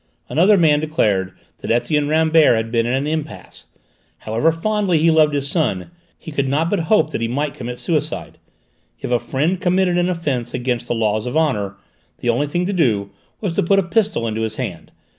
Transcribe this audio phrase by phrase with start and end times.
[0.29, 3.65] Another man declared that Etienne Rambert had been in an impasse:
[4.17, 7.77] however fondly he loved his son he could not but hope that he might commit
[7.77, 8.39] suicide:
[8.99, 11.75] if a friend committed an offence against the laws of honour,
[12.17, 13.11] the only thing to do
[13.41, 14.91] was to put a pistol into his hand.